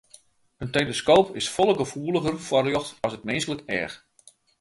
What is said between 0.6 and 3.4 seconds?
teleskoop is folle gefoeliger foar ljocht as it